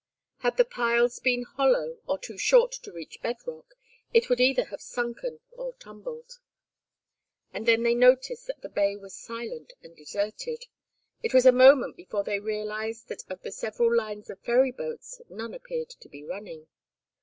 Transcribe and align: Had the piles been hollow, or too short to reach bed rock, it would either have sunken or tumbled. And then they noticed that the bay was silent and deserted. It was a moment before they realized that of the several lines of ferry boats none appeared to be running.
Had 0.39 0.57
the 0.57 0.65
piles 0.65 1.19
been 1.19 1.43
hollow, 1.43 1.99
or 2.07 2.17
too 2.17 2.35
short 2.35 2.71
to 2.71 2.91
reach 2.91 3.21
bed 3.21 3.35
rock, 3.45 3.75
it 4.11 4.29
would 4.31 4.41
either 4.41 4.65
have 4.65 4.81
sunken 4.81 5.41
or 5.51 5.73
tumbled. 5.75 6.39
And 7.53 7.67
then 7.67 7.83
they 7.83 7.93
noticed 7.93 8.47
that 8.47 8.63
the 8.63 8.69
bay 8.69 8.95
was 8.95 9.13
silent 9.13 9.73
and 9.83 9.95
deserted. 9.95 10.65
It 11.21 11.35
was 11.35 11.45
a 11.45 11.51
moment 11.51 11.95
before 11.97 12.23
they 12.23 12.39
realized 12.39 13.09
that 13.09 13.21
of 13.29 13.43
the 13.43 13.51
several 13.51 13.95
lines 13.95 14.31
of 14.31 14.39
ferry 14.41 14.71
boats 14.71 15.21
none 15.29 15.53
appeared 15.53 15.91
to 15.91 16.09
be 16.09 16.23
running. 16.23 16.65